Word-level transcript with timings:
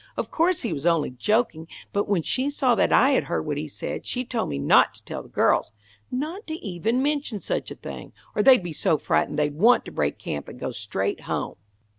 Of 0.17 0.31
course 0.31 0.63
he 0.63 0.73
was 0.73 0.87
only 0.87 1.11
joking, 1.11 1.67
but 1.93 2.07
when 2.09 2.23
she 2.23 2.49
saw 2.49 2.73
that 2.73 2.91
I 2.91 3.11
had 3.11 3.25
heard 3.25 3.43
what 3.45 3.59
he 3.59 3.67
said, 3.67 4.03
she 4.03 4.25
told 4.25 4.49
me 4.49 4.57
not 4.57 4.95
to 4.95 5.03
tell 5.03 5.21
the 5.21 5.29
girls; 5.29 5.69
not 6.09 6.47
to 6.47 6.55
even 6.55 7.03
mention 7.03 7.39
such 7.39 7.69
a 7.69 7.75
thing, 7.75 8.11
or 8.35 8.41
they'd 8.41 8.63
be 8.63 8.73
so 8.73 8.97
frightened 8.97 9.37
they'd 9.37 9.53
want 9.53 9.85
to 9.85 9.91
break 9.91 10.17
camp 10.17 10.47
and 10.47 10.59
go 10.59 10.71
straight 10.71 11.25
home." 11.25 11.53